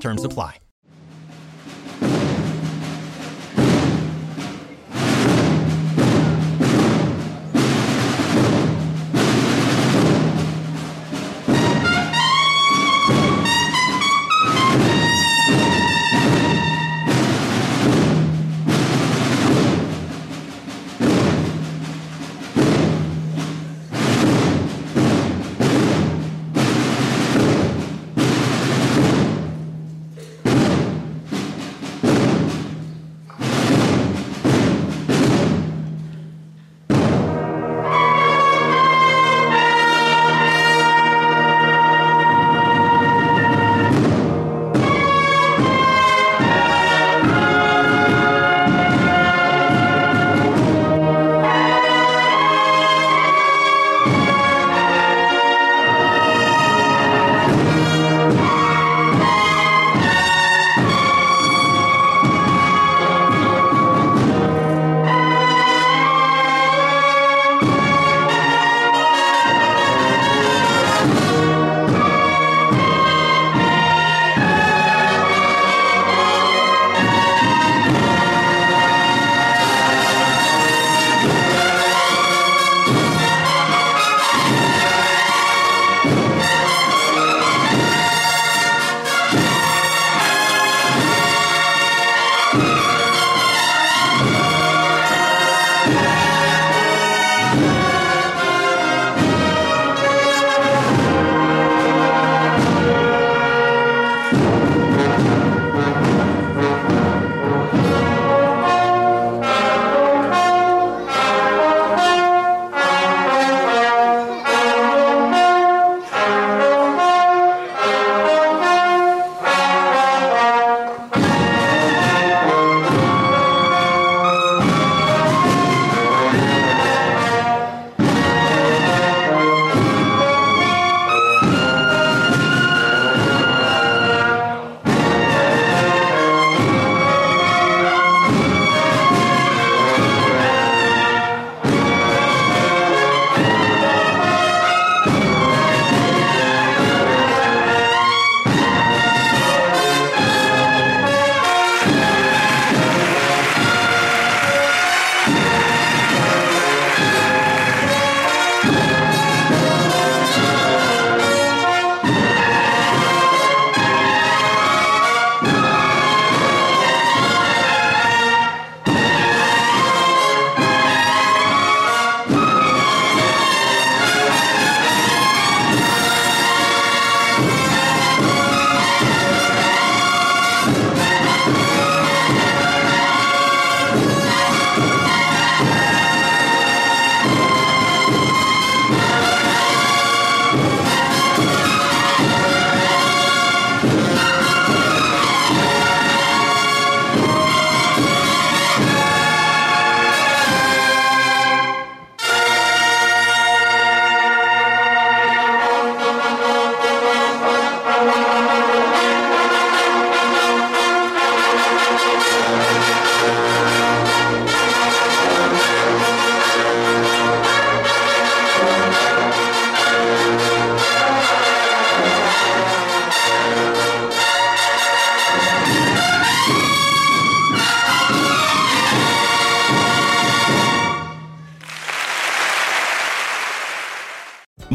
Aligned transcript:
Terms 0.00 0.24
apply. 0.24 0.58